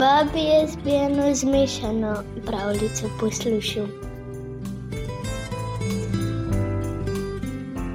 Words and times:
Babi 0.00 0.40
je 0.40 0.68
zbijeno 0.68 1.34
zmešano 1.34 2.24
pravljico 2.46 3.10
poslušal. 3.20 3.86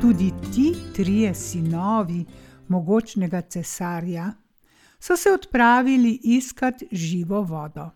Tudi 0.02 0.32
ti 0.54 0.76
trije 0.96 1.36
sinovi 1.36 2.26
mogočnega 2.68 3.42
cesarja 3.42 4.34
so 5.00 5.18
se 5.18 5.32
odpravili 5.32 6.20
iskat 6.24 6.76
živo 6.92 7.42
vodo. 7.42 7.90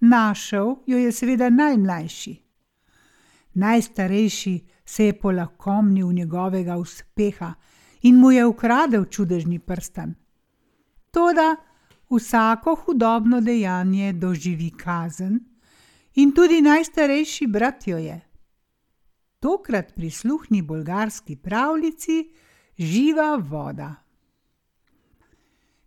Našel 0.00 0.76
jo 0.86 0.98
je 0.98 1.12
seveda 1.12 1.50
najmlajši. 1.50 2.42
Najstarejši 3.54 4.66
se 4.84 5.06
je 5.06 5.18
polakomnil 5.18 6.12
njegovega 6.12 6.76
uspeha 6.76 7.54
in 8.02 8.16
mu 8.16 8.30
je 8.30 8.46
ukradel 8.46 9.04
čudežni 9.04 9.58
prstan. 9.58 10.14
Toda 11.10 11.56
vsako 12.10 12.74
hudobno 12.74 13.40
dejanje 13.40 14.12
doživi 14.12 14.70
kazen, 14.70 15.40
in 16.14 16.32
tudi 16.32 16.60
najstarejši 16.62 17.46
brat 17.46 17.86
jo 17.86 17.98
je. 17.98 18.20
Tokrat 19.40 19.94
prisluhni 19.94 20.62
bolgarski 20.62 21.36
pravljici 21.36 22.30
Živa 22.78 23.36
voda. 23.36 23.94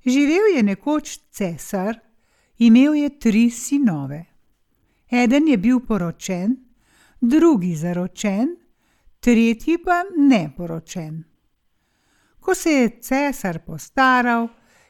Živel 0.05 0.55
je 0.55 0.63
nekoč 0.63 1.17
cesar, 1.31 1.99
imel 2.57 2.95
je 2.95 3.19
tri 3.19 3.49
sinove. 3.49 4.25
Eden 5.11 5.47
je 5.47 5.57
bil 5.57 5.79
poročen, 5.79 6.55
drugi 7.21 7.75
zaročen, 7.75 8.55
tretji 9.19 9.77
pa 9.83 10.03
neporočen. 10.17 11.23
Ko 12.39 12.55
se 12.55 12.71
je 12.71 13.01
cesar 13.01 13.59
postaral, 13.65 14.47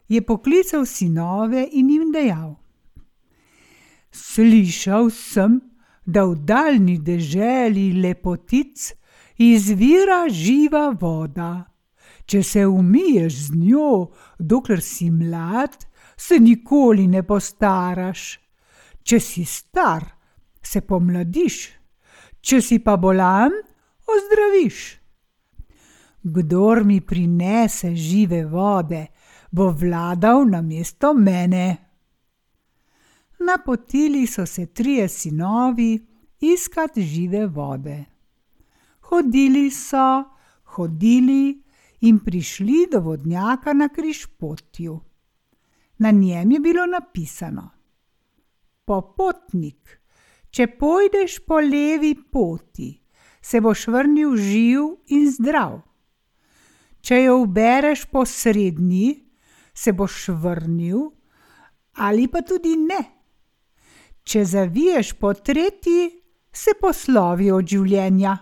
je 0.07 0.21
poklical 0.21 0.85
sinove 0.85 1.67
in 1.71 1.89
jim 1.89 2.11
dejal: 2.11 2.55
Slišal 4.11 5.09
sem, 5.09 5.61
da 6.05 6.23
v 6.23 6.35
daljni 6.47 6.97
deželi 7.03 7.91
lepotic 8.01 8.93
izvira 9.37 10.25
živa 10.29 10.89
voda. 11.01 11.67
Če 12.27 12.43
se 12.43 12.65
umiješ 12.65 13.33
z 13.47 13.55
njo, 13.55 14.11
dokler 14.39 14.81
si 14.81 15.09
mlad, 15.11 15.75
se 16.17 16.39
nikoli 16.39 17.07
ne 17.07 17.23
postaraš. 17.23 18.39
Če 19.03 19.19
si 19.23 19.45
star, 19.45 20.03
se 20.63 20.81
pomladiš, 20.81 21.57
če 22.43 22.59
si 22.61 22.79
pa 22.83 22.97
bolan, 22.99 23.53
ozdraviš. 24.03 24.79
Kdor 26.23 26.83
mi 26.83 26.99
prinese 26.99 27.93
žive 27.95 28.43
vode, 28.51 29.05
bo 29.57 29.71
vladal 29.73 30.45
na 30.45 30.61
mesto 30.61 31.13
mene. 31.13 31.77
Napotili 33.39 34.27
so 34.27 34.45
se 34.45 34.65
trije 34.65 35.07
sinovi 35.09 36.07
iskat 36.39 36.97
žive 36.97 37.47
vode. 37.47 38.05
Hodili 39.09 39.71
so, 39.71 40.23
hodili 40.63 41.63
in 42.01 42.19
prišli 42.19 42.85
do 42.91 42.99
vodnjaka 42.99 43.73
na 43.73 43.89
križpotju. 43.89 44.99
Na 45.97 46.11
njem 46.11 46.51
je 46.51 46.59
bilo 46.59 46.85
napisano: 46.85 47.69
Popotnik, 48.85 50.01
če 50.49 50.67
pojdeš 50.67 51.39
po 51.47 51.59
levi 51.59 52.15
poti, 52.31 52.91
se 53.41 53.61
boš 53.61 53.87
vrnil 53.87 54.35
živ 54.35 54.83
in 55.07 55.31
zdrav. 55.31 55.81
Če 57.01 57.23
jo 57.23 57.39
ubereš 57.41 58.05
po 58.05 58.25
srednji, 58.25 59.26
se 59.77 59.93
boš 59.93 60.27
vrnil, 60.27 60.99
ali 61.93 62.27
pa 62.27 62.41
tudi 62.41 62.75
ne. 62.77 63.01
Če 64.23 64.45
zaviješ 64.45 65.13
po 65.21 65.33
tretji, 65.33 66.09
se 66.51 66.73
poslovi 66.81 67.51
od 67.53 67.67
življenja. 67.69 68.33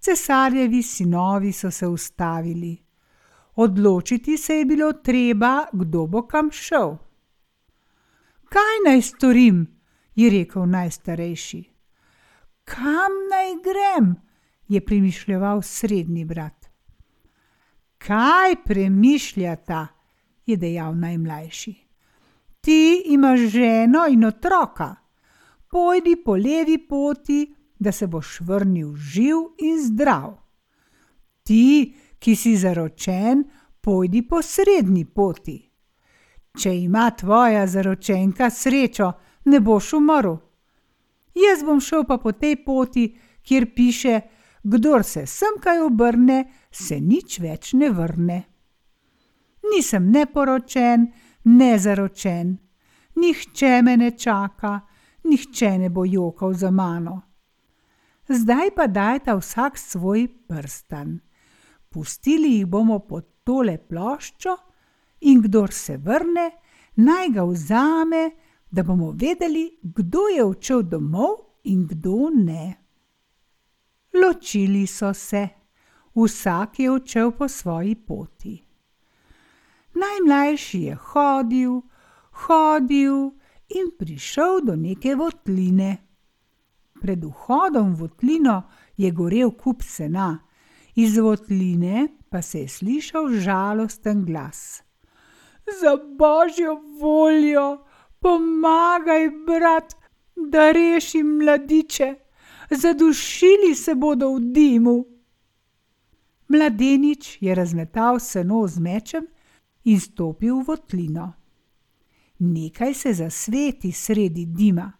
Cesarjevi 0.00 0.82
sinovi 0.82 1.52
so 1.52 1.70
se 1.70 1.86
ustavili. 1.86 2.72
Odločiti 3.60 4.36
se 4.40 4.56
je 4.58 4.64
bilo 4.64 4.92
treba, 4.92 5.66
kdo 5.72 6.06
bo 6.06 6.24
kam 6.26 6.50
šel. 6.52 6.96
Kaj 8.48 8.82
naj 8.88 9.02
storim? 9.02 9.64
je 10.14 10.30
rekel 10.30 10.66
najstarejši. 10.70 11.62
Kam 12.64 13.16
naj 13.30 13.56
grem? 13.64 14.14
je 14.68 14.80
premišljal 14.80 15.62
srednji 15.62 16.24
brat. 16.24 16.63
Kaj 18.06 18.56
premišljata? 18.64 19.86
je 20.46 20.56
dejal 20.56 20.96
najmlajši. 20.96 21.74
Ti 22.60 23.02
imaš 23.06 23.40
ženo 23.40 24.06
in 24.10 24.24
otroka, 24.24 24.96
pojdi 25.70 26.16
po 26.24 26.32
levi 26.36 26.78
poti, 26.88 27.54
da 27.78 27.92
se 27.92 28.06
boš 28.06 28.40
vrnil 28.40 28.96
živ 28.96 29.36
in 29.58 29.78
zdrav. 29.86 30.36
Ti, 31.42 31.94
ki 32.18 32.36
si 32.36 32.56
zaročen, 32.56 33.44
pojdi 33.80 34.22
po 34.28 34.42
srednji 34.42 35.04
poti. 35.04 35.70
Če 36.60 36.76
ima 36.76 37.10
tvoja 37.10 37.66
zaročenka 37.66 38.50
srečo, 38.50 39.12
ne 39.44 39.60
boš 39.60 39.92
umrl. 39.92 40.36
Jaz 41.34 41.64
bom 41.64 41.80
šel 41.80 42.04
pa 42.04 42.18
po 42.18 42.32
tej 42.32 42.64
poti, 42.64 43.16
kjer 43.42 43.74
piše, 43.74 44.20
kdor 44.62 45.04
se 45.04 45.26
sem 45.26 45.56
kaj 45.60 45.80
obrne, 45.80 46.44
se 46.76 47.00
nič 47.00 47.38
več 47.40 47.72
ne 47.72 47.90
vrne. 47.90 48.40
Nisem 49.72 50.10
ne 50.10 50.26
poročen, 50.26 51.06
ne 51.44 51.78
zaročen, 51.78 52.56
nihče 53.16 53.82
me 53.82 53.96
ne 53.96 54.10
čaka, 54.10 54.80
nihče 55.24 55.78
ne 55.78 55.88
bo 55.90 56.04
jokal 56.04 56.54
za 56.54 56.70
mano. 56.70 57.22
Zdaj 58.28 58.70
pa 58.76 58.86
dajta 58.86 59.36
vsak 59.36 59.78
svoj 59.78 60.28
prstan. 60.48 61.18
Pustili 61.88 62.56
jih 62.56 62.66
bomo 62.66 62.98
pod 62.98 63.44
tole 63.44 63.78
ploščo, 63.78 64.56
in 65.20 65.42
kdor 65.42 65.72
se 65.72 65.96
vrne, 65.96 66.50
naj 66.96 67.28
ga 67.34 67.44
vzame, 67.44 68.30
da 68.70 68.82
bomo 68.82 69.12
vedeli, 69.12 69.78
kdo 69.82 70.28
je 70.36 70.44
odšel 70.44 70.82
domov 70.82 71.36
in 71.64 71.86
kdo 71.86 72.30
ne. 72.34 72.74
Ločili 74.14 74.86
so 74.86 75.12
se, 75.14 75.48
vsak 76.14 76.78
je 76.78 76.90
odšel 76.90 77.30
po 77.30 77.48
svoji 77.48 77.94
poti. 77.94 78.64
Najmlajši 79.94 80.80
je 80.82 80.94
hodil, 80.94 81.82
hodil 82.46 83.30
in 83.68 83.90
prišel 83.98 84.60
do 84.66 84.76
neke 84.76 85.14
votline. 85.14 85.98
Pred 87.00 87.24
vhodom 87.24 87.94
v 87.94 88.00
votlino 88.00 88.62
je 88.96 89.10
gorel 89.10 89.50
kup 89.52 89.82
sena, 89.82 90.38
iz 90.94 91.18
votline 91.18 92.08
pa 92.30 92.42
se 92.42 92.64
je 92.64 92.68
slišal 92.68 93.28
žalosten 93.28 94.24
glas. 94.24 94.82
Za 95.80 95.96
božjo 96.18 96.80
voljo, 97.00 97.84
pomagaj, 98.20 99.30
brat, 99.46 99.94
da 100.36 100.72
rešim 100.72 101.38
mladiče 101.38 102.14
zadušili 102.70 103.74
se 103.74 103.94
bodo 103.94 104.34
v 104.34 104.40
dimu. 104.40 105.13
Mladenič 106.48 107.38
je 107.40 107.54
razmetal 107.54 108.20
seno 108.20 108.66
z 108.68 108.80
mečem 108.80 109.26
in 109.84 110.00
stopil 110.00 110.60
v 110.60 110.66
votlino. 110.66 111.32
Nekaj 112.38 112.94
se 112.94 113.14
zasveti 113.14 113.92
sredi 113.92 114.46
dima. 114.46 114.92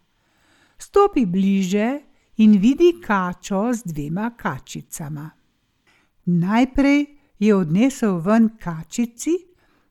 Stopi 0.77 1.25
bliže 1.25 1.99
in 2.37 2.57
vidi 2.59 2.99
kačo 3.01 3.73
z 3.73 3.83
dvema 3.85 4.31
kačicama. 4.37 5.29
Najprej 6.25 7.05
je 7.39 7.55
odnesel 7.55 8.17
ven 8.19 8.49
kačici, 8.57 9.35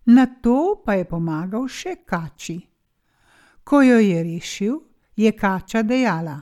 na 0.06 0.26
to 0.42 0.82
pa 0.84 0.94
je 0.94 1.04
pomagal 1.04 1.68
še 1.68 1.96
kači. 2.06 2.58
Ko 3.64 3.82
jo 3.82 3.98
je 3.98 4.22
rešil, 4.22 4.74
je 5.16 5.32
kača 5.32 5.82
dejala: 5.82 6.40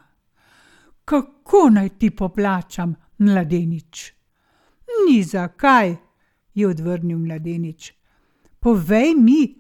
kako 1.05 1.69
naj 1.71 1.89
ti 1.99 2.11
poplačam, 2.11 2.95
mladenič? 3.19 4.22
Ni 5.09 5.23
zakaj, 5.23 5.97
je 6.55 6.69
odvrnil 6.69 7.19
mladenič. 7.19 7.93
Povej 8.61 9.15
mi, 9.15 9.55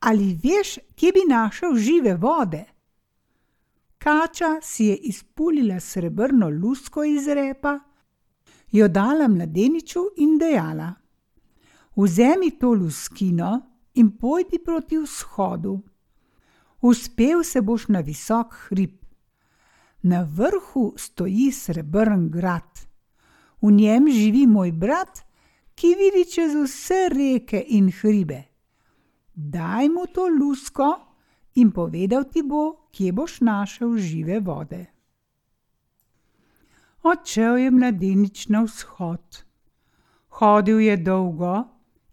ali 0.00 0.38
veš, 0.42 0.78
kje 0.96 1.12
bi 1.12 1.24
našel 1.28 1.76
žive 1.76 2.14
vode? 2.16 2.64
Kača 3.98 4.58
si 4.62 4.84
je 4.84 4.96
izpulila 4.96 5.80
srebrno 5.80 6.48
lusko 6.48 7.04
iz 7.04 7.28
repa, 7.28 7.78
jo 8.72 8.88
dala 8.88 9.28
mladeniču 9.28 10.00
in 10.16 10.38
dejala: 10.38 10.94
Vzemi 11.96 12.50
to 12.58 12.72
luskino 12.74 13.60
in 13.94 14.10
pojdi 14.18 14.58
proti 14.64 14.98
vzhodu. 14.98 15.80
Uspel 16.80 17.42
se 17.44 17.60
boš 17.60 17.88
na 17.88 18.00
visok 18.00 18.54
hrib. 18.68 18.94
Na 20.02 20.22
vrhu 20.22 20.94
stoji 20.96 21.52
srebrn 21.52 22.30
grad. 22.30 22.87
V 23.62 23.72
njem 23.72 24.08
živi 24.10 24.46
moj 24.46 24.72
brat, 24.72 25.24
ki 25.74 25.94
vidi 25.94 26.24
čez 26.30 26.54
vse 26.54 27.08
reke 27.12 27.62
in 27.68 27.90
hribe. 28.00 28.42
Daj 29.34 29.88
mu 29.88 30.06
to 30.14 30.26
lusko 30.28 30.90
in 31.54 31.70
povedal 31.70 32.24
ti 32.30 32.42
bo, 32.42 32.88
kje 32.90 33.12
boš 33.12 33.40
našel 33.40 33.96
žive 33.98 34.40
vode. 34.40 34.86
Odšel 37.02 37.56
je 37.56 37.70
mladenič 37.70 38.48
na 38.48 38.62
vzhod. 38.66 39.44
Hodil 40.38 40.80
je 40.80 40.96
dolgo 40.96 41.54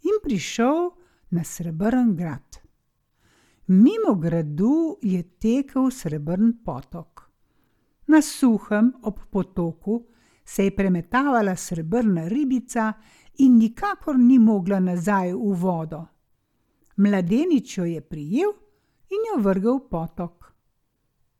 in 0.02 0.22
prišel 0.22 0.90
na 1.30 1.44
srebrn 1.44 2.14
grad. 2.16 2.62
Mimo 3.66 4.14
gradu 4.14 4.98
je 5.02 5.22
tekel 5.22 5.90
srebrn 5.90 6.52
potok. 6.64 7.26
Na 8.06 8.22
suhem 8.22 8.92
ob 9.02 9.18
potoku 9.30 10.06
se 10.46 10.64
je 10.64 10.76
premetavala 10.76 11.56
srebrna 11.56 12.28
ribica 12.28 12.92
in 13.38 13.58
nikakor 13.58 14.18
ni 14.18 14.38
mogla 14.38 14.80
nazaj 14.80 15.32
v 15.34 15.54
vodo. 15.60 16.06
Mladenič 16.96 17.78
jo 17.78 17.84
je 17.84 18.00
prijel 18.00 18.54
in 19.10 19.26
jo 19.30 19.42
vrgel 19.42 19.78
v 19.78 19.88
potok. 19.90 20.52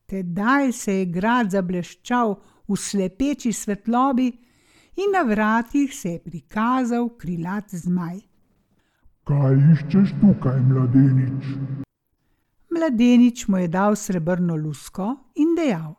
Tedaj 0.07 0.73
se 0.73 0.99
je 0.99 1.07
grad 1.07 1.51
zableščal 1.51 2.35
v 2.69 2.77
slepeči 2.77 3.53
svetlobi, 3.53 4.33
in 4.97 5.13
na 5.13 5.23
vratih 5.23 5.95
se 5.95 6.11
je 6.11 6.19
prikazal 6.19 7.09
krilat 7.19 7.71
zmaj. 7.71 8.21
Kaj 9.27 9.57
iščeš 9.73 10.15
tukaj, 10.21 10.61
mladenič? 10.71 11.51
Mladenič 12.71 13.47
mu 13.49 13.59
je 13.59 13.69
dal 13.69 13.97
srebrno 13.97 14.57
lusko 14.57 15.09
in 15.35 15.55
dejal: 15.59 15.97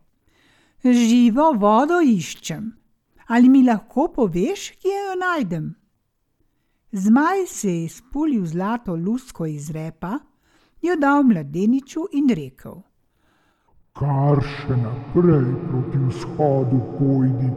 Živo 0.83 1.51
vodo 1.59 2.00
iščem. 2.01 2.76
Ali 3.27 3.50
mi 3.50 3.63
lahko 3.63 4.07
poveš, 4.15 4.69
kje 4.81 5.00
jo 5.07 5.15
najdem? 5.19 5.75
Zmaj 6.91 7.45
se 7.47 7.69
je 7.69 7.83
izpulil 7.83 8.45
zlato 8.45 8.95
lusko 8.95 9.45
iz 9.45 9.71
repa, 9.71 10.19
jo 10.81 10.95
dal 10.95 11.24
mladeniču 11.24 12.06
in 12.13 12.29
rekel: 12.39 12.77
Kar 14.00 14.39
še 14.53 14.77
naprej 14.79 15.50
proti 15.68 16.00
vzhodu 16.06 16.79
pojdi. 16.95 17.51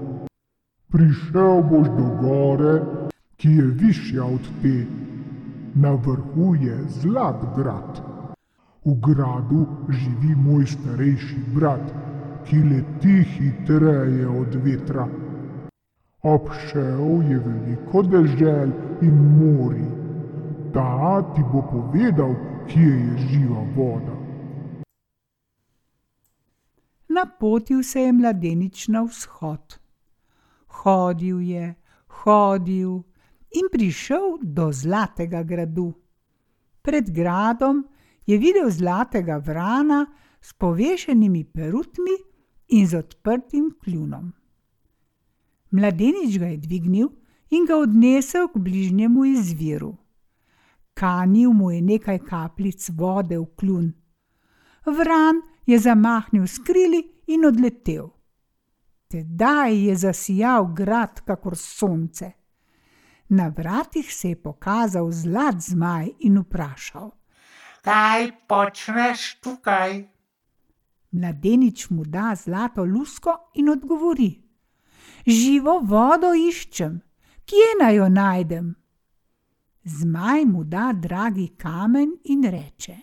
Prišel 0.91 1.63
boš 1.71 1.89
do 1.95 2.09
gore, 2.19 2.75
ki 3.39 3.55
je 3.61 3.67
višja 3.85 4.27
od 4.27 4.51
te, 4.63 4.75
na 5.75 5.95
vrhu 5.95 6.55
je 6.59 6.83
zlat 6.99 7.47
grad. 7.57 8.03
V 8.85 8.99
gradu 9.07 9.67
živi 9.89 10.35
moj 10.35 10.67
starejši 10.67 11.43
brat, 11.55 11.95
ki 12.45 12.63
leti 12.75 13.19
hitreje 13.37 14.27
od 14.29 14.63
vetra. 14.65 15.07
Obšel 16.23 17.23
je 17.31 17.39
veliko 17.39 18.03
dežel 18.03 18.73
in 19.01 19.21
mori, 19.39 19.87
ta 20.73 21.25
ti 21.33 21.41
bo 21.53 21.63
povedal, 21.65 22.35
kje 22.69 22.93
je 22.93 23.19
živa 23.29 23.63
voda. 23.77 24.17
Napotil 27.09 27.83
se 27.83 28.01
je 28.01 28.13
mladenič 28.13 28.89
na 28.89 29.03
vzhod. 29.03 29.81
Hodil 30.67 31.41
je, 31.41 31.75
hodil 32.21 33.01
in 33.57 33.73
prišel 33.73 34.39
do 34.43 34.69
zlatega 34.73 35.43
gradu. 35.43 35.95
Pred 36.83 37.11
gradom 37.11 37.81
je 38.27 38.39
videl 38.39 38.69
zlatega 38.71 39.41
vrana 39.41 40.05
s 40.41 40.53
povešenimi 40.53 41.45
perutmi 41.45 42.17
in 42.69 42.87
z 42.87 42.95
odprtim 42.95 43.73
kljunom. 43.81 44.33
Mladenič 45.71 46.39
ga 46.39 46.47
je 46.47 46.57
dvignil 46.57 47.09
in 47.51 47.67
ga 47.67 47.77
odnesel 47.77 48.49
k 48.49 48.59
bližnjemu 48.59 49.25
izviru. 49.25 49.97
Kanil 50.95 51.53
mu 51.53 51.71
je 51.71 51.83
nekaj 51.83 52.19
kapljic 52.19 52.91
vode 52.95 53.39
v 53.39 53.47
kljun. 53.57 53.93
Vran 54.87 55.43
je 55.67 55.79
zamahnil 55.79 56.47
skrili 56.47 57.03
in 57.27 57.45
odletel. 57.47 58.11
Tedaj 59.09 59.87
je 59.87 59.97
zasijal 59.97 60.67
grad 60.75 61.21
kakor 61.21 61.57
sonce. 61.57 62.33
Na 63.29 63.49
vratih 63.49 64.15
se 64.15 64.29
je 64.29 64.43
pokazal 64.43 65.11
zlat 65.13 65.55
zmaj 65.61 66.09
in 66.21 66.39
vprašal: 66.39 67.11
Kaj 67.83 68.31
počneš 68.49 69.41
tukaj? 69.41 70.09
Mladenič 71.11 71.91
mu 71.91 72.05
da 72.05 72.35
zlato 72.35 72.85
lusko 72.85 73.51
in 73.55 73.69
odgovori: 73.69 74.50
Živo 75.27 75.79
vodo 75.85 76.33
iščem, 76.35 77.01
kje 77.45 77.71
naj 77.81 77.97
jo 77.97 78.09
najdem? 78.09 78.69
Zmaj 79.85 80.45
mu 80.45 80.65
da 80.65 80.93
dragi 80.93 81.49
kamen 81.59 82.15
in 82.25 82.45
reče: 82.51 82.97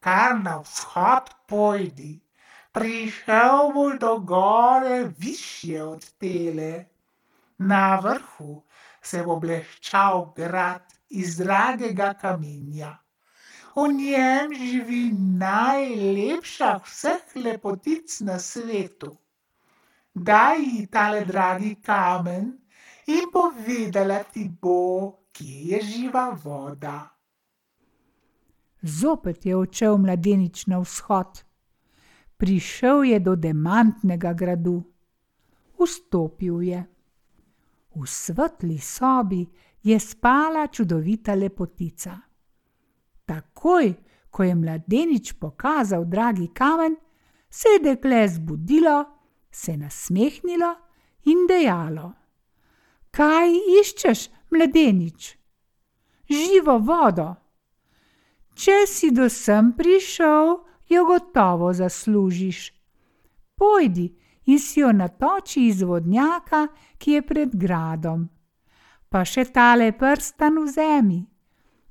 Kar 0.00 0.40
na 0.40 0.58
vzhod 0.60 1.30
pojdi, 1.48 2.20
prišel 2.72 3.72
boš 3.74 3.98
do 4.00 4.18
gore 4.18 5.12
višje 5.18 5.82
od 5.82 6.04
tele. 6.20 6.84
Na 7.58 7.96
vrhu 7.96 8.62
se 9.02 9.22
bo 9.22 9.36
bleščal 9.36 10.32
grad 10.36 10.92
iz 11.08 11.36
dragega 11.36 12.14
kamenja. 12.20 12.98
V 13.76 13.88
njem 13.92 14.52
živi 14.52 15.04
najlepša 15.40 16.76
vseh 16.84 17.36
lepotic 17.36 18.20
na 18.20 18.38
svetu. 18.38 19.21
Daj 20.14 20.60
ji 20.60 20.86
tale 20.86 21.24
dragi 21.24 21.74
kamen 21.80 22.52
in 23.06 23.30
povedala 23.32 24.22
ti 24.28 24.48
bo, 24.62 25.28
kje 25.32 25.72
je 25.72 25.80
živa 25.82 26.36
voda. 26.44 27.08
Zopet 28.82 29.46
je 29.46 29.56
odšel 29.56 29.98
mladenič 29.98 30.66
na 30.66 30.78
vzhod. 30.78 31.40
Prišel 32.36 33.02
je 33.02 33.18
do 33.20 33.36
demantnega 33.36 34.32
gradu. 34.32 34.82
Vstopil 35.78 36.60
je. 36.62 36.80
V 37.94 38.06
svetli 38.06 38.78
sobi 38.78 39.46
je 39.82 39.96
spala 40.00 40.66
čudovita 40.66 41.34
lepotica. 41.34 42.20
Takoj, 43.24 43.94
ko 44.30 44.42
je 44.42 44.54
mladenič 44.54 45.32
pokazal 45.40 46.04
dragi 46.04 46.52
kamen, 46.52 46.96
se 47.48 47.68
je 47.68 47.78
dekle 47.78 48.28
zbudilo, 48.28 49.21
se 49.52 49.76
nasmehnilo 49.76 50.74
in 51.28 51.46
dejalo: 51.46 52.12
Kaj 53.12 53.52
iščeš, 53.80 54.28
mladenič? 54.50 55.36
Živo 56.32 56.78
vodo. 56.80 57.28
Če 58.56 58.86
si 58.88 59.10
do 59.12 59.28
sem 59.28 59.72
prišel, 59.76 60.56
jo 60.88 61.04
gotovo 61.04 61.72
zaslužiš. 61.72 62.72
Pojdi 63.56 64.08
in 64.46 64.58
si 64.58 64.80
jo 64.80 64.92
natoči 64.92 65.66
iz 65.68 65.82
vodnjaka, 65.82 66.66
ki 66.98 67.18
je 67.18 67.22
pred 67.22 67.52
gradom. 67.52 68.26
Pa 69.08 69.24
še 69.28 69.44
tale 69.52 69.92
prstan 69.92 70.62
vzemi, 70.64 71.20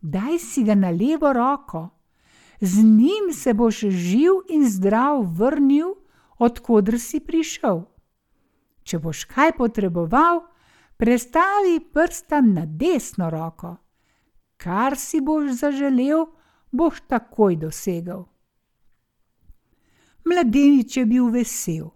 daj 0.02 0.40
si 0.42 0.66
ga 0.66 0.76
na 0.76 0.90
levo 0.90 1.34
roko, 1.34 1.90
z 2.62 2.82
njim 2.82 3.30
se 3.34 3.54
boš 3.54 3.86
živ 3.90 4.42
in 4.50 4.66
zdrav 4.70 5.22
vrnil, 5.38 5.94
odkudr 6.42 6.98
si 7.00 7.22
prišel. 7.22 7.86
Če 8.82 8.98
boš 8.98 9.24
kaj 9.30 9.54
potreboval, 9.62 10.42
prestavi 10.98 11.78
prstan 11.94 12.52
na 12.58 12.66
desno 12.66 13.30
roko. 13.30 13.78
Kar 14.58 14.98
si 14.98 15.22
boš 15.22 15.54
zaželel, 15.62 16.26
boš 16.74 17.06
takoj 17.06 17.62
dosegel. 17.62 18.26
Mladenič 20.26 20.98
je 20.98 21.06
bil 21.06 21.30
vesel 21.34 21.92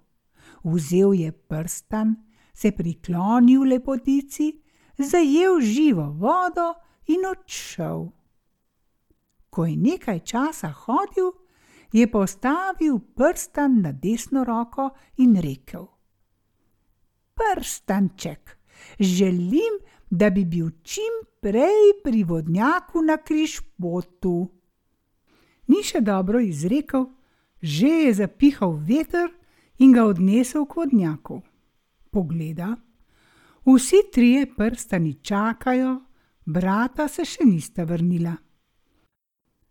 vzel 0.66 1.14
je 1.14 1.32
prstan, 1.32 2.16
se 2.54 2.72
priklonil 2.72 3.62
lepotici, 3.62 4.62
zajel 4.98 5.60
živo 5.62 6.10
vodo 6.12 6.74
in 7.08 7.26
odšel. 7.26 8.10
Ko 9.50 9.66
je 9.66 9.76
nekaj 9.76 10.20
časa 10.20 10.72
hodil, 10.72 11.32
je 11.96 12.12
postavil 12.12 13.00
prstan 13.00 13.82
na 13.82 13.92
desno 13.92 14.44
roko 14.44 14.90
in 15.18 15.36
rekel: 15.42 15.86
Prstanček, 17.36 18.58
želim, 19.00 19.80
da 20.10 20.30
bi 20.30 20.46
bil 20.46 20.70
čim 20.84 21.14
prej 21.42 21.94
pri 22.04 22.24
vodnjaku 22.24 23.02
na 23.02 23.16
križpotu. 23.18 24.36
Ni 25.68 25.84
še 25.84 26.02
dobro 26.02 26.40
izrekel, 26.40 27.06
že 27.62 27.88
je 27.88 28.14
zapihal 28.14 28.76
veter 28.76 29.32
in 29.80 29.96
ga 29.96 30.04
odnesel 30.04 30.68
k 30.68 30.82
vodnjaku. 30.82 31.40
Pogleda, 32.12 32.76
vsi 33.66 34.04
trije 34.12 34.52
prstani 34.56 35.14
čakajo, 35.24 35.96
brata 36.46 37.08
se 37.08 37.24
še 37.26 37.48
nista 37.48 37.88
vrnila. 37.88 38.36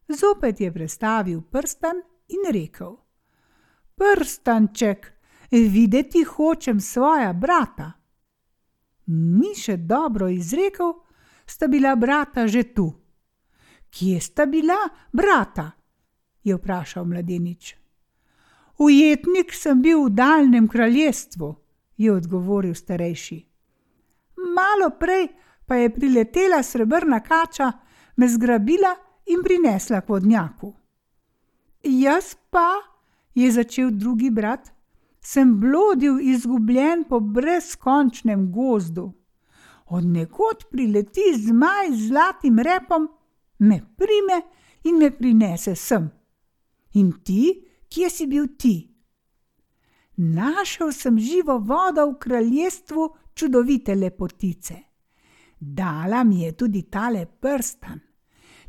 Zopet 0.08 0.60
je 0.60 0.72
prestavil 0.72 1.40
prstan 1.40 2.02
in 2.28 2.52
rekel: 2.52 2.96
Prstanček, 3.94 5.12
videti 5.50 6.24
hočem 6.24 6.80
svoja 6.80 7.32
brata. 7.32 7.92
Ni 9.06 9.54
še 9.54 9.76
dobro 9.76 10.28
izrekel, 10.28 10.94
sta 11.46 11.68
bila 11.68 11.96
brata 11.96 12.46
že 12.46 12.62
tu. 12.74 12.92
Kje 13.90 14.20
sta 14.20 14.46
bila 14.46 14.78
brata? 15.12 15.70
je 16.44 16.56
vprašal 16.56 17.04
mladenič. 17.04 17.76
Ujetnik 18.78 19.54
sem 19.54 19.82
bil 19.82 20.04
v 20.04 20.10
daljnem 20.10 20.68
kraljestvu, 20.68 21.54
je 21.96 22.12
odgovoril 22.12 22.74
starejši. 22.74 23.38
Malo 24.36 24.90
prej 24.98 25.28
pa 25.66 25.76
je 25.76 25.94
priletela 25.94 26.62
srebrna 26.62 27.20
kača, 27.20 27.72
me 28.16 28.28
zgrabila 28.28 28.92
in 29.26 29.42
prinesla 29.42 30.00
k 30.00 30.08
vodnjaku. 30.08 30.74
Jaz 31.84 32.36
pa, 32.50 32.70
je 33.34 33.50
začel 33.52 33.90
drugi 33.90 34.30
brat, 34.30 34.72
sem 35.20 35.60
blodil 35.60 36.20
izgubljen 36.20 37.04
po 37.08 37.20
brezkončnem 37.20 38.52
gozdu. 38.52 39.12
Od 39.86 40.04
nekod 40.04 40.64
prileti 40.70 41.34
zmaj 41.36 41.92
z 41.92 42.08
zlatim 42.08 42.58
repom, 42.58 43.08
me 43.58 43.80
prime 43.96 44.40
in 44.84 44.98
me 44.98 45.10
prinese 45.10 45.74
sem. 45.76 46.08
In 46.94 47.12
ti, 47.24 47.68
kje 47.88 48.10
si 48.10 48.26
bil 48.26 48.46
ti? 48.58 48.76
Našel 50.16 50.92
sem 50.92 51.18
živo 51.18 51.58
vodo 51.58 52.06
v 52.06 52.18
kraljestvu 52.18 53.08
čudovite 53.34 53.94
lepotice. 53.94 54.74
Dala 55.58 56.24
mi 56.24 56.42
je 56.42 56.52
tudi 56.52 56.82
tale 56.82 57.26
prstan. 57.26 58.00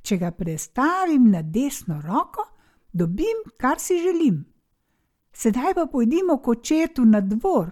Če 0.01 0.17
ga 0.17 0.31
prestavim 0.31 1.29
na 1.31 1.41
desno 1.41 2.01
roko, 2.01 2.54
dobim, 2.96 3.44
kar 3.58 3.80
si 3.80 4.00
želim. 4.00 4.46
Sedaj 5.34 5.74
pa 5.74 5.86
pojdimo 5.86 6.38
k 6.38 6.48
očetu 6.48 7.06
na 7.06 7.20
dvor. 7.22 7.72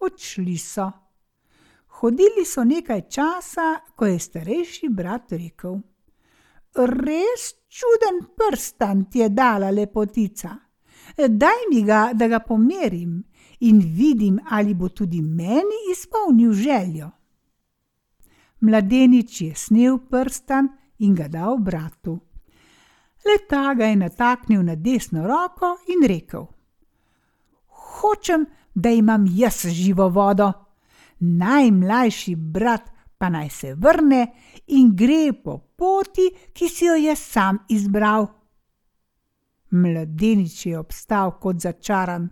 Odšli 0.00 0.58
so. 0.58 0.90
Hodili 2.00 2.44
so 2.44 2.64
nekaj 2.64 3.06
časa, 3.08 3.68
ko 3.96 4.06
je 4.06 4.18
starejši 4.18 4.88
brat 4.88 5.32
rekel: 5.32 5.78
Res 6.76 7.54
čuden 7.68 8.18
prstan 8.36 9.06
ti 9.10 9.22
je 9.22 9.28
dala 9.28 9.70
lepotica. 9.70 10.50
Daj 11.16 11.62
mi 11.70 11.82
ga, 11.86 12.10
da 12.12 12.28
ga 12.28 12.40
pomerim 12.40 13.22
in 13.60 13.78
vidim, 13.78 14.40
ali 14.50 14.74
bo 14.74 14.88
tudi 14.88 15.22
meni 15.22 15.78
izpolnil 15.92 16.52
željo. 16.52 17.10
Mladenič 18.60 19.40
je 19.40 19.54
snel 19.54 19.98
prstan 20.10 20.68
in 20.98 21.14
ga 21.14 21.28
dal 21.28 21.58
bratu. 21.58 22.25
Leta 23.24 23.74
ga 23.74 23.84
je 23.84 23.96
nataknil 23.96 24.62
na 24.62 24.74
desno 24.74 25.26
roko 25.26 25.76
in 25.88 26.08
rekel: 26.08 26.46
Hočem, 27.66 28.46
da 28.74 28.90
imam 28.90 29.24
jaz 29.28 29.66
živo 29.66 30.08
vodo. 30.08 30.52
Najmlajši 31.20 32.34
brat 32.36 32.90
pa 33.18 33.28
naj 33.28 33.48
se 33.50 33.74
vrne 33.74 34.26
in 34.66 34.96
gre 34.96 35.32
po 35.44 35.58
poti, 35.58 36.30
ki 36.52 36.68
si 36.68 36.84
jo 36.84 36.94
je 36.94 37.16
sam 37.16 37.58
izbral. 37.68 38.26
Mladenič 39.70 40.66
je 40.66 40.78
obstal 40.78 41.38
kot 41.40 41.60
začaran. 41.60 42.28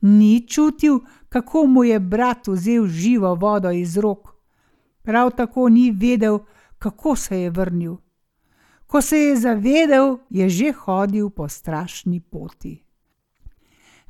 Ni 0.00 0.48
čutil, 0.48 0.98
kako 1.28 1.66
mu 1.66 1.84
je 1.84 2.00
brat 2.00 2.48
vzel 2.48 2.86
živo 2.86 3.34
vodo 3.34 3.70
iz 3.70 3.96
rok. 3.96 4.34
Prav 5.02 5.30
tako 5.30 5.68
ni 5.68 5.90
vedel, 5.90 6.38
kako 6.78 7.16
se 7.16 7.40
je 7.40 7.50
vrnil. 7.50 7.96
Ko 8.92 9.00
se 9.00 9.18
je 9.18 9.36
zavedel, 9.36 10.18
je 10.28 10.48
že 10.48 10.72
hodil 10.72 11.30
po 11.30 11.48
strašni 11.48 12.20
poti. 12.20 12.84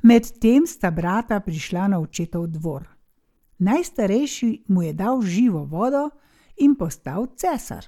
Medtem 0.03 0.67
sta 0.67 0.91
brata 0.91 1.39
prišla 1.39 1.87
na 1.87 1.99
očetov 2.03 2.51
dvor. 2.51 2.83
Najstarejši 3.63 4.67
mu 4.67 4.83
je 4.83 4.93
dal 4.93 5.21
živo 5.21 5.63
vodo 5.63 6.09
in 6.59 6.75
postal 6.75 7.31
cesar. 7.31 7.87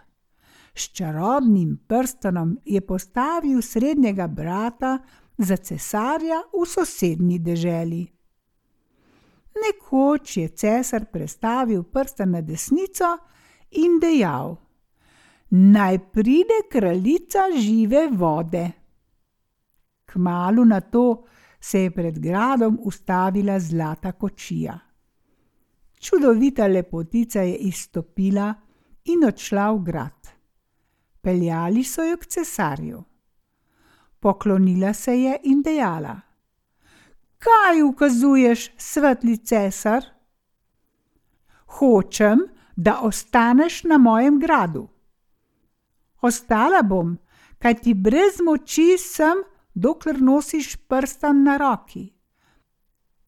S 0.71 0.95
čarobnim 0.95 1.83
prstanom 1.87 2.55
je 2.63 2.79
postavil 2.81 3.61
srednjega 3.61 4.27
brata 4.27 5.03
za 5.37 5.57
cesarja 5.57 6.47
v 6.47 6.63
sosednji 6.63 7.39
deželi. 7.39 8.07
Nekoč 9.51 10.37
je 10.37 10.47
cesar 10.47 11.11
prestavil 11.11 11.83
prsta 11.83 12.23
na 12.25 12.39
desnico 12.39 13.17
in 13.71 13.99
dejal: 13.99 14.64
Naj 15.57 15.99
pride 16.11 16.57
kraljica 16.71 17.39
žive 17.57 18.07
vode. 18.11 18.71
Kmalu 20.05 20.65
na 20.65 20.81
to 20.81 21.23
se 21.59 21.79
je 21.79 21.91
pred 21.91 22.19
gradom 22.19 22.79
ustavila 22.83 23.59
zlata 23.59 24.11
kočija. 24.11 24.79
Čudovita 25.99 26.67
lepotica 26.67 27.41
je 27.41 27.55
izstopila 27.55 28.53
in 29.05 29.23
odšla 29.23 29.69
v 29.71 29.79
grad. 29.83 30.27
Peljali 31.21 31.83
so 31.83 32.03
jo 32.03 32.17
k 32.17 32.25
cesarju. 32.25 33.03
Poklonila 34.19 34.93
se 34.93 35.15
je 35.21 35.37
in 35.43 35.61
dejala: 35.61 36.19
Kaj 37.37 37.81
ukazuješ, 37.81 38.71
svetli 38.77 39.37
cesar? 39.37 40.03
Hočem, 41.65 42.43
da 42.75 42.99
ostaneš 43.01 43.83
na 43.83 43.97
mojem 43.97 44.39
gradu. 44.39 44.94
Ostala 46.21 46.81
bom, 46.81 47.17
kaj 47.59 47.81
ti 47.81 47.93
brez 47.93 48.39
moči 48.43 48.95
sem, 48.97 49.43
dokler 49.73 50.21
nosiš 50.21 50.75
prstan 50.87 51.43
na 51.43 51.57
roki. 51.57 52.13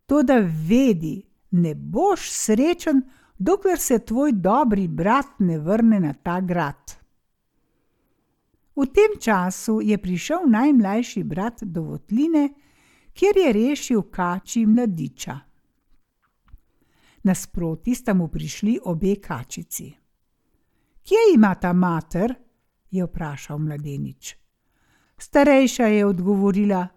Toda 0.06 0.39
vedi, 0.70 1.22
ne 1.51 1.75
boš 1.75 2.32
srečen, 2.32 3.01
dokler 3.38 3.79
se 3.79 4.00
tvoj 4.00 4.32
dobri 4.32 4.88
brat 4.88 5.39
ne 5.39 5.60
vrne 5.60 6.00
na 6.00 6.13
ta 6.13 6.39
grad. 6.41 6.96
V 8.77 8.86
tem 8.94 9.17
času 9.20 9.82
je 9.82 9.98
prišel 9.98 10.46
najmlajši 10.48 11.24
brat 11.24 11.63
do 11.63 11.82
Votline, 11.82 12.50
kjer 13.13 13.38
je 13.38 13.53
rešil 13.53 14.01
kači 14.01 14.65
mladiča. 14.65 15.39
Nasproti 17.24 17.96
sta 17.96 18.13
mu 18.13 18.27
prišli 18.27 18.79
obe 18.86 19.15
kačici. 19.15 19.89
Kje 21.03 21.24
ima 21.34 21.56
ta 21.56 21.74
mater? 21.74 22.36
Je 22.91 23.06
vprašal 23.06 23.58
mladenič. 23.58 24.36
Starejša 25.17 25.86
je 25.86 26.06
odgovorila: 26.06 26.88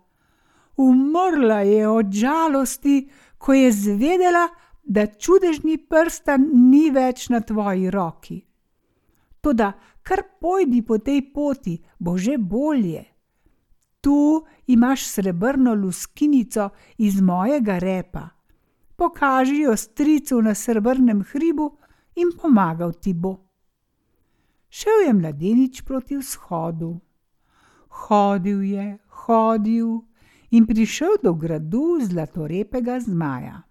Umrla 0.77 1.61
je 1.61 1.89
od 1.89 2.13
žalosti, 2.13 3.11
ko 3.39 3.53
je 3.53 3.73
zvedela, 3.73 4.49
da 4.85 5.07
čudežni 5.07 5.79
prstan 5.79 6.51
ni 6.53 6.91
več 6.91 7.29
na 7.29 7.41
tvoji 7.41 7.91
roki. 7.91 8.41
Toda 9.41 9.73
kar 10.03 10.23
pojdi 10.41 10.83
po 10.83 10.99
tej 10.99 11.33
poti, 11.33 11.79
bo 11.99 12.19
že 12.19 12.39
bolje. 12.39 13.05
Tu 14.01 14.47
imaš 14.67 15.07
srebrno 15.07 15.75
luskinico 15.75 16.71
iz 16.99 17.21
mojega 17.21 17.79
repa. 17.79 18.29
Pokaži 18.97 19.61
jo 19.61 19.77
stricu 19.77 20.43
na 20.43 20.55
srebrnem 20.55 21.23
hribu 21.23 21.77
in 22.17 22.33
pomagal 22.43 22.93
ti 22.93 23.15
bo. 23.15 23.50
Šel 24.71 25.07
je 25.07 25.13
mladenič 25.13 25.83
proti 25.83 26.17
vzhodu. 26.17 27.01
Hodil 27.89 28.63
je, 28.63 28.99
hodil 29.27 29.99
in 30.51 30.67
prišel 30.67 31.19
do 31.23 31.35
gradu 31.35 31.99
zlatorepega 32.03 33.01
zmaja. 33.01 33.63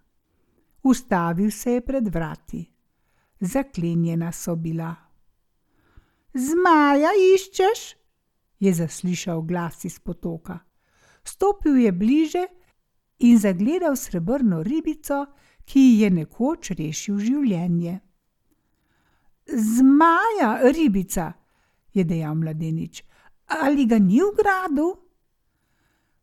Ustavil 0.82 1.50
se 1.50 1.72
je 1.72 1.80
pred 1.80 2.08
vrati. 2.08 2.64
Zaklenjena 3.40 4.32
so 4.32 4.56
bila. 4.56 4.94
Zmaja 6.34 7.10
iščeš? 7.34 7.96
je 8.60 8.72
zaslišal 8.74 9.42
glas 9.42 9.84
iz 9.84 9.98
potoka. 9.98 10.58
Stopil 11.24 11.76
je 11.76 11.92
bliže 11.92 12.44
in 13.18 13.38
zagledal 13.38 13.96
srebrno 13.96 14.62
ribico, 14.62 15.26
ki 15.64 15.80
ji 15.80 16.00
je 16.00 16.10
nekoč 16.10 16.70
rešil 16.70 17.18
življenje. 17.18 18.00
Zmaja, 19.52 20.72
ribica, 20.72 21.32
je 21.92 22.04
dejal 22.04 22.34
mladenič, 22.34 23.02
ali 23.46 23.86
ga 23.86 23.98
ni 23.98 24.20
v 24.22 24.30
gradu? 24.36 24.94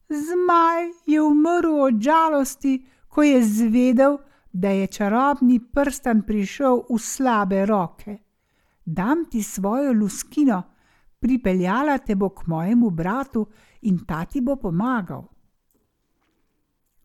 Zmaj 0.10 0.84
je 1.06 1.22
umrl 1.22 1.82
od 1.82 2.00
žalosti, 2.00 2.86
ko 3.08 3.24
je 3.24 3.44
zvedel, 3.44 4.18
da 4.54 4.70
je 4.70 4.88
čarobni 4.88 5.60
prstan 5.60 6.22
prišel 6.22 6.88
v 6.90 7.00
slabe 7.00 7.66
roke. 7.66 8.18
Dam 8.86 9.26
ti 9.30 9.44
svojo 9.44 9.92
luskino, 9.94 10.64
pripeljala 11.20 11.98
te 11.98 12.16
bo 12.16 12.30
k 12.30 12.48
mojemu 12.48 12.90
bratu 12.90 13.48
in 13.82 14.06
ta 14.06 14.26
ti 14.26 14.42
bo 14.42 14.56
pomagal. 14.56 15.28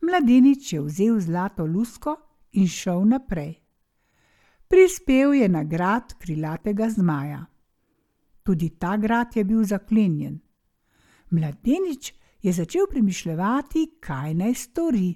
Mladenič 0.03 0.73
je 0.73 0.81
vzel 0.81 1.21
zlato 1.21 1.67
lusko 1.67 2.17
in 2.53 2.69
šel 2.69 3.05
naprej. 3.05 3.62
Prispel 4.73 5.35
je 5.35 5.49
na 5.49 5.65
grad 5.65 6.15
krilatega 6.19 6.89
zmaja. 6.91 7.47
Tudi 8.43 8.71
ta 8.79 8.97
grad 8.97 9.37
je 9.37 9.45
bil 9.45 9.65
zaklenjen. 9.65 10.39
Mladenič 11.31 12.15
je 12.43 12.53
začel 12.53 12.87
premišljati, 12.91 13.99
kaj 14.01 14.35
naj 14.35 14.55
stori. 14.55 15.11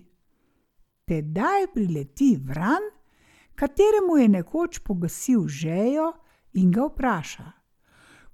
Tedaj 1.04 1.72
prileti 1.74 2.36
vran, 2.36 2.84
kateremu 3.54 4.18
je 4.20 4.28
nekoč 4.28 4.78
pogasil 4.78 5.48
žejo 5.48 6.12
in 6.52 6.70
ga 6.70 6.90
vpraša: 6.90 7.48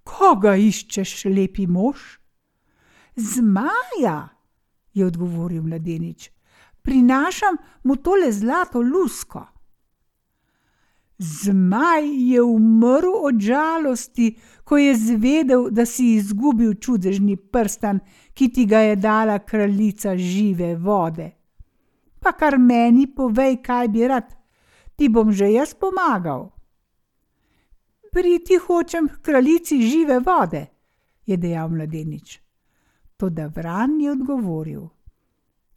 Koga 0.03 0.57
iščeš, 0.57 1.25
lepi 1.25 1.67
mož? 1.67 2.19
Zmaja, 3.17 4.29
je 4.95 5.07
odgovoril 5.07 5.63
mladenič. 5.63 6.31
Prinašam 6.83 7.57
mu 7.85 7.97
tole 7.97 8.33
zlato 8.33 8.83
lusko. 8.83 9.52
Zmaj 11.23 12.33
je 12.33 12.43
umrl 12.43 13.13
od 13.23 13.39
žalosti, 13.39 14.39
ko 14.65 14.79
je 14.79 14.95
zvedel, 14.97 15.69
da 15.71 15.87
si 15.87 16.15
izgubil 16.17 16.75
čudežni 16.75 17.37
prstan, 17.37 18.01
ki 18.35 18.49
ti 18.49 18.65
ga 18.67 18.79
je 18.79 18.97
dala 18.97 19.39
kraljica 19.39 20.17
žive 20.17 20.75
vode. 20.77 21.31
Pa 22.19 22.33
kar 22.33 22.59
meni 22.59 23.07
povej, 23.07 23.61
kaj 23.63 23.89
bi 23.89 24.09
rad, 24.09 24.35
ti 24.97 25.09
bom 25.09 25.33
že 25.33 25.53
jaz 25.53 25.75
pomagal. 25.75 26.51
Priti 28.13 28.59
hočem 28.59 29.09
k 29.09 29.23
kraljici 29.23 29.79
žive 29.83 30.19
vode, 30.27 30.67
je 31.27 31.37
dejal 31.37 31.69
mladenič. 31.71 32.41
Toda 33.17 33.47
vran 33.47 34.01
je 34.01 34.11
odgovoril: 34.11 34.89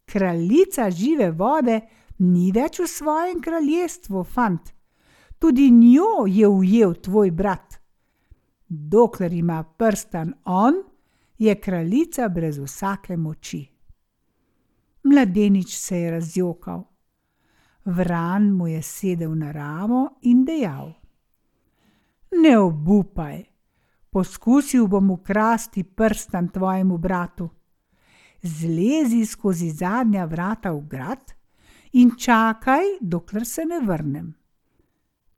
Kraljica 0.06 0.90
žive 0.90 1.32
vode 1.32 1.82
ni 2.20 2.52
več 2.52 2.80
v 2.80 2.88
svojem 2.88 3.42
kraljestvu, 3.42 4.24
fant 4.24 4.75
tudi 5.46 5.72
njo 5.72 6.26
je 6.28 6.48
ujel 6.48 6.94
tvoj 6.94 7.32
brat. 7.32 7.76
Dokler 8.68 9.34
ima 9.34 9.64
prstan 9.64 10.34
on, 10.46 10.74
je 11.38 11.56
kraljica 11.62 12.30
brez 12.30 12.58
vsake 12.58 13.18
moči. 13.18 13.68
Mladenič 15.04 15.76
se 15.78 16.00
je 16.00 16.12
razjokal. 16.12 16.84
Vran 17.86 18.50
mu 18.52 18.68
je 18.68 18.82
sedel 18.82 19.36
na 19.38 19.52
ramo 19.52 20.10
in 20.22 20.46
dejal: 20.46 20.94
Ne 22.44 22.58
obupaj, 22.58 23.44
poskusil 24.10 24.88
bom 24.88 25.12
ukrasti 25.12 25.84
prstan 25.84 26.48
tvojemu 26.50 26.98
bratu. 26.98 27.50
Zlezi 28.42 29.26
skozi 29.26 29.70
zadnja 29.70 30.26
vrata 30.26 30.72
v 30.72 30.82
grad 30.88 31.34
in 31.92 32.12
čakaj, 32.18 32.84
dokler 33.02 33.46
se 33.46 33.66
ne 33.66 33.80
vrnem. 33.86 34.45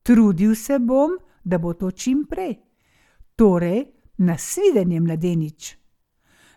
Trudil 0.07 0.55
se 0.55 0.79
bom, 0.79 1.17
da 1.43 1.57
bo 1.59 1.73
to 1.73 1.91
čim 1.91 2.23
prej. 2.29 2.53
Torej, 3.35 3.81
nasvidenje, 4.17 4.99
mladenič. 4.99 5.77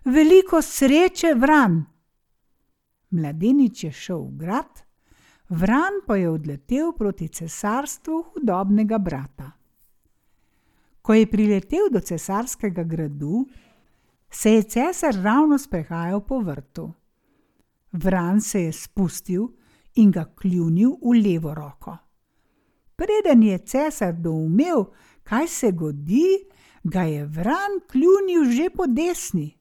Veliko 0.05 0.63
sreče, 0.63 1.33
vran. 1.35 1.81
Mladenič 3.11 3.85
je 3.85 3.91
šel 3.93 4.21
v 4.23 4.37
grad, 4.39 4.85
vran 5.49 5.99
pa 6.07 6.17
je 6.17 6.29
odletel 6.31 6.93
proti 6.95 7.27
cesarstvu 7.29 8.21
hudobnega 8.23 8.99
brata. 8.99 9.51
Ko 11.03 11.15
je 11.15 11.27
priletel 11.27 11.91
do 11.91 12.01
cesarskega 12.01 12.85
gradu, 12.85 13.49
se 14.31 14.53
je 14.53 14.63
cesar 14.63 15.15
ravno 15.15 15.59
sprehajal 15.59 16.21
po 16.21 16.39
vrtu. 16.39 16.87
Vran 17.93 18.41
se 18.41 18.63
je 18.63 18.73
spustil 18.73 19.49
in 19.95 20.11
ga 20.11 20.25
kljunil 20.39 20.95
v 21.03 21.19
levo 21.19 21.55
roko. 21.55 21.97
Preden 23.01 23.43
je 23.43 23.59
cesar 23.59 24.13
doumel, 24.13 24.85
kaj 25.23 25.47
se 25.49 25.71
godi, 25.73 26.45
ga 26.85 27.03
je 27.03 27.25
vran 27.27 27.79
kljunil 27.91 28.45
že 28.53 28.69
po 28.71 28.85
desni. 28.87 29.57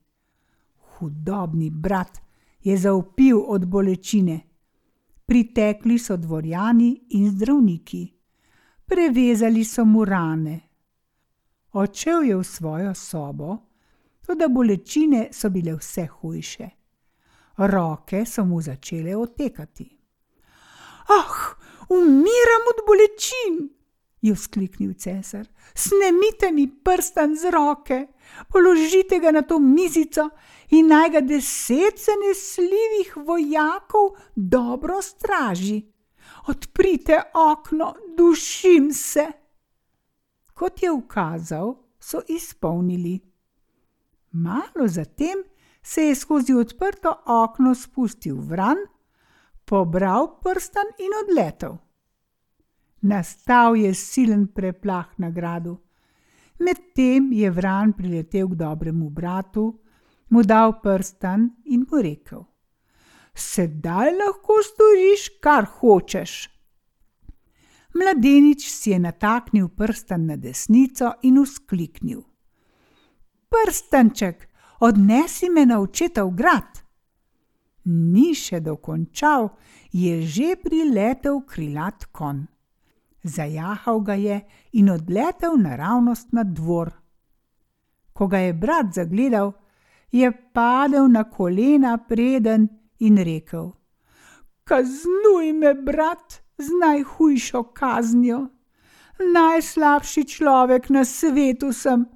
Hudobni 0.76 1.70
brat 1.70 2.20
je 2.62 2.76
zaupil 2.76 3.40
od 3.46 3.64
bolečine. 3.66 4.40
Pritekli 5.26 5.98
so 5.98 6.16
dvorjani 6.16 7.06
in 7.10 7.30
zdravniki, 7.30 8.02
prevezali 8.86 9.64
so 9.64 9.84
mu 9.84 10.04
rane. 10.04 10.60
Odšel 11.72 12.22
je 12.22 12.36
v 12.36 12.44
svojo 12.44 12.94
sobo, 12.94 13.56
tudi 14.26 14.48
bolečine 14.48 15.28
so 15.32 15.48
bile 15.50 15.78
vse 15.78 16.06
hujše. 16.06 16.68
Roke 17.56 18.26
so 18.26 18.44
mu 18.44 18.60
začele 18.60 19.16
otekati. 19.16 19.88
Ah, 21.08 21.59
umiram 21.90 22.64
od 22.70 22.86
bolečin, 22.86 23.68
je 24.22 24.34
vzkliknil 24.34 24.94
cesar. 24.94 25.48
Snemite 25.74 26.50
mi 26.52 26.68
prstan 26.84 27.36
z 27.36 27.50
roke, 27.50 28.06
položite 28.48 29.18
ga 29.18 29.30
na 29.30 29.42
to 29.42 29.58
mizico 29.58 30.28
in 30.70 30.86
naj 30.86 31.10
ga 31.10 31.20
deset 31.20 31.98
zanesljivih 31.98 33.16
vojakov 33.16 34.16
dobro 34.36 35.02
straži. 35.02 35.82
Odprite 36.46 37.22
okno, 37.34 37.94
dušim 38.16 38.92
se. 38.92 39.26
Kot 40.54 40.82
je 40.82 40.90
ukazal, 40.90 41.74
so 42.00 42.20
izpolnili. 42.28 43.20
Malo 44.32 44.86
zatem 44.86 45.44
se 45.82 46.02
je 46.02 46.14
skozi 46.14 46.52
odprto 46.52 47.22
okno 47.26 47.74
spustil 47.74 48.36
vran 48.36 48.76
pobral 49.70 50.40
prstan 50.42 50.88
in 50.98 51.12
odletel. 51.22 51.78
Nastal 53.02 53.76
je 53.76 53.94
silen 53.94 54.48
preplah 54.50 55.06
na 55.18 55.30
gradu. 55.30 55.78
Medtem 56.58 57.30
je 57.32 57.50
vran 57.50 57.92
priletel 57.92 58.48
k 58.48 58.58
dobremu 58.58 59.10
bratu, 59.10 59.78
mu 60.30 60.42
dal 60.42 60.74
prstan 60.82 61.46
in 61.64 61.86
mu 61.86 62.02
rekel: 62.02 62.42
Sedaj 63.34 64.10
lahko 64.18 64.58
storiš, 64.62 65.38
kar 65.40 65.64
hočeš. 65.78 66.50
Mladenič 67.94 68.66
si 68.66 68.90
je 68.90 68.98
nataknil 68.98 69.68
prstan 69.68 70.26
na 70.26 70.36
desnico 70.36 71.14
in 71.22 71.38
uskliknil: 71.38 72.22
Prstanček, 73.48 74.48
odnesi 74.80 75.48
me 75.48 75.66
na 75.66 75.80
očetov 75.80 76.34
grad 76.34 76.89
ni 77.90 78.30
še 78.34 78.60
dokončal, 78.62 79.50
je 79.92 80.22
že 80.22 80.54
priletel 80.62 81.42
krilat 81.42 82.06
kon. 82.14 82.46
Zajahal 83.24 84.00
ga 84.00 84.14
je 84.14 84.38
in 84.78 84.90
odletel 84.90 85.58
naravnost 85.58 86.32
na 86.32 86.44
dvor. 86.46 86.94
Ko 88.14 88.28
ga 88.30 88.38
je 88.38 88.52
brat 88.54 88.94
zagledal, 88.94 89.52
je 90.12 90.30
padel 90.54 91.10
na 91.10 91.24
kolena 91.24 91.98
preden 91.98 92.68
in 92.98 93.18
rekel: 93.18 93.74
Kaznuj 94.64 95.52
me, 95.52 95.74
brat, 95.74 96.40
z 96.60 96.68
najhujšo 96.80 97.62
kaznijo. 97.72 98.46
Najslabši 99.20 100.24
človek 100.24 100.88
na 100.90 101.04
svetu 101.04 101.72
sem. 101.72 102.06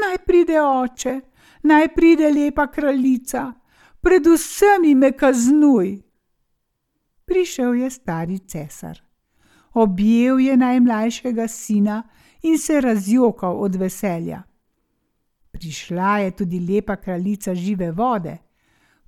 Naj 0.00 0.18
pride 0.26 0.58
oče, 0.62 1.20
naj 1.62 1.88
pride 1.94 2.30
lepa 2.30 2.66
kraljica 2.66 3.52
predvsem 4.00 4.98
me 4.98 5.12
kaznuj. 5.12 6.02
Prišel 7.24 7.74
je 7.74 7.90
stari 7.90 8.38
cesar. 8.38 9.02
Objel 9.74 10.40
je 10.40 10.56
najmlajšega 10.56 11.48
sina 11.48 12.02
in 12.42 12.58
se 12.58 12.80
razjokal 12.80 13.62
od 13.62 13.74
veselja. 13.74 14.42
Prišla 15.50 16.18
je 16.18 16.30
tudi 16.30 16.60
lepa 16.60 16.96
kraljica 16.96 17.54
žive 17.54 17.92
vode, 17.92 18.38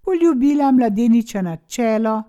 poljubila 0.00 0.72
mladeniča 0.72 1.42
na 1.42 1.56
čelo, 1.56 2.22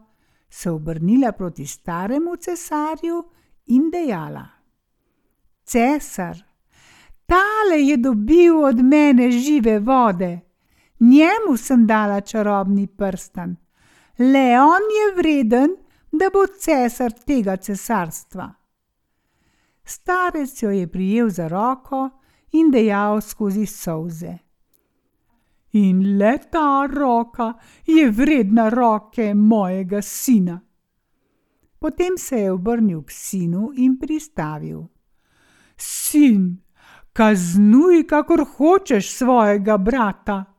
se 0.50 0.72
obrnila 0.72 1.32
proti 1.32 1.65
staremu 1.65 2.36
cesarju 2.36 3.24
in 3.65 3.89
dejala: 3.91 4.45
Cesar, 5.63 6.38
tale 7.26 7.82
je 7.82 7.98
dobil 7.98 8.63
od 8.63 8.84
mene 8.84 9.32
žive 9.32 9.80
vode 9.80 10.48
njemu 10.99 11.57
sem 11.57 11.88
dala 11.88 12.21
čarobni 12.21 12.88
prstan. 12.88 13.55
Le 14.17 14.62
on 14.62 14.85
je 14.97 15.15
vreden, 15.15 15.75
da 16.12 16.29
bo 16.33 16.45
cesar 16.59 17.12
tega 17.12 17.57
cesarstva. 17.57 18.53
Starec 19.83 20.63
jo 20.63 20.69
je 20.69 20.88
prijel 20.88 21.29
za 21.29 21.47
roko 21.47 22.09
in 22.51 22.71
dejal 22.71 23.21
skozi 23.21 23.65
solze. 23.65 24.38
In 25.71 26.17
le 26.17 26.38
ta 26.51 26.88
roka 26.93 27.53
je 27.85 28.09
vredna 28.12 28.69
roke 28.69 29.33
mojega 29.33 30.01
sina. 30.01 30.62
Potem 31.79 32.17
se 32.17 32.39
je 32.39 32.51
obrnil 32.51 33.03
k 33.03 33.12
sinu 33.12 33.71
in 33.75 33.99
pristavil: 33.99 34.83
Sin, 35.77 36.57
kaznuj, 37.13 38.07
kakor 38.07 38.45
hočeš 38.57 39.13
svojega 39.17 39.77
brata 39.77 40.59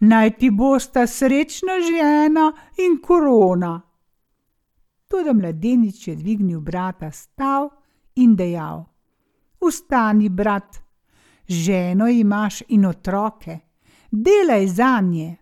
naj 0.00 0.30
ti 0.38 0.50
bosta 0.50 1.06
srečna 1.06 1.72
žena 1.80 2.52
in 2.78 3.00
korona. 3.02 3.80
Tudi 5.08 5.34
mladenič 5.34 6.08
je 6.08 6.16
dvignil 6.16 6.60
brata 6.60 7.10
stav 7.10 7.68
in 8.14 8.36
dejal: 8.36 8.84
Vstani, 9.60 10.28
brat, 10.28 10.82
ženo 11.48 12.08
imaš 12.08 12.62
in 12.68 12.86
otroke, 12.86 13.58
delaj 14.10 14.66
za 14.66 15.00
nje. 15.00 15.36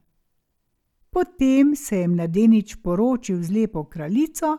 Potem 1.10 1.76
se 1.76 1.96
je 1.96 2.08
mladenič 2.08 2.76
poročil 2.82 3.42
z 3.42 3.50
lepo 3.50 3.84
kraljico 3.84 4.58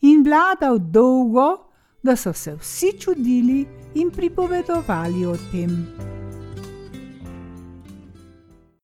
in 0.00 0.22
vladal 0.24 0.78
dolgo, 0.78 1.68
da 2.02 2.16
so 2.16 2.32
se 2.32 2.54
vsi 2.54 2.92
čudili 3.00 3.66
in 3.94 4.10
pripovedovali 4.10 5.26
o 5.26 5.36
tem. 5.52 6.17